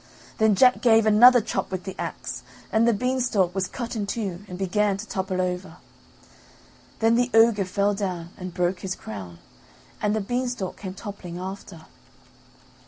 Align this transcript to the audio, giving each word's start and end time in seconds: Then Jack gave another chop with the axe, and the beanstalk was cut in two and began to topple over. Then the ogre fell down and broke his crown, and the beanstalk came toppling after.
Then 0.39 0.55
Jack 0.55 0.81
gave 0.81 1.05
another 1.05 1.41
chop 1.41 1.69
with 1.69 1.83
the 1.83 1.95
axe, 2.01 2.41
and 2.71 2.87
the 2.87 2.91
beanstalk 2.91 3.53
was 3.53 3.67
cut 3.67 3.95
in 3.95 4.07
two 4.07 4.43
and 4.47 4.57
began 4.57 4.97
to 4.97 5.05
topple 5.07 5.39
over. 5.39 5.77
Then 7.01 7.13
the 7.13 7.29
ogre 7.35 7.65
fell 7.65 7.93
down 7.93 8.29
and 8.35 8.51
broke 8.51 8.79
his 8.79 8.95
crown, 8.95 9.37
and 10.01 10.15
the 10.15 10.19
beanstalk 10.19 10.75
came 10.77 10.95
toppling 10.95 11.37
after. 11.37 11.85